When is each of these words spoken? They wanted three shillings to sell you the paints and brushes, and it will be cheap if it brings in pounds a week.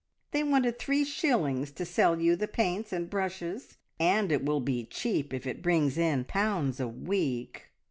They 0.31 0.41
wanted 0.43 0.79
three 0.79 1.03
shillings 1.03 1.71
to 1.73 1.85
sell 1.85 2.19
you 2.19 2.35
the 2.35 2.47
paints 2.47 2.91
and 2.91 3.07
brushes, 3.07 3.77
and 3.99 4.31
it 4.31 4.43
will 4.43 4.59
be 4.59 4.83
cheap 4.83 5.31
if 5.31 5.45
it 5.45 5.61
brings 5.61 5.95
in 5.95 6.25
pounds 6.25 6.79
a 6.79 6.87
week. 6.87 7.67